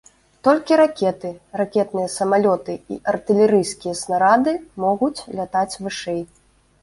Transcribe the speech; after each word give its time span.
Толькі 0.45 0.77
ракеты, 0.79 1.29
ракетныя 1.61 2.07
самалёты 2.13 2.77
і 2.95 2.97
артылерыйскія 3.13 3.93
снарады 4.03 4.53
могуць 4.87 5.25
лятаць 5.41 5.79
вышэй. 5.85 6.19